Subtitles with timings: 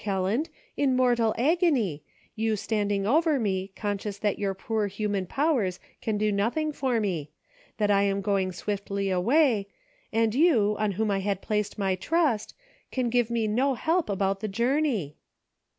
[0.03, 2.01] Kelland, in mortal agony,
[2.33, 7.29] you standing over me conscious that your poor human powers can do nothing for me;
[7.77, 9.67] that I am going swiftly away,
[10.11, 12.55] and you, on whom I had placed my trust,
[12.91, 15.17] can give me no help about the journey."